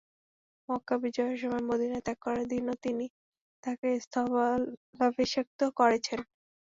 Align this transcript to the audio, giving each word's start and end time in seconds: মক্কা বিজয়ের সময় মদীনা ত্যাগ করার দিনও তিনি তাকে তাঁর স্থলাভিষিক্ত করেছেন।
মক্কা 0.69 0.95
বিজয়ের 1.03 1.37
সময় 1.41 1.63
মদীনা 1.69 1.99
ত্যাগ 2.01 2.17
করার 2.23 2.45
দিনও 2.51 2.75
তিনি 2.85 3.05
তাকে 3.63 3.87
তাঁর 3.87 3.99
স্থলাভিষিক্ত 4.05 5.59
করেছেন। 5.79 6.19